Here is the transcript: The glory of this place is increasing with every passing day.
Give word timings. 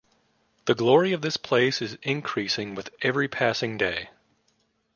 The 0.65 0.73
glory 0.73 1.13
of 1.13 1.21
this 1.21 1.37
place 1.37 1.79
is 1.79 1.99
increasing 2.01 2.73
with 2.73 2.89
every 3.03 3.27
passing 3.27 3.77
day. 3.77 4.09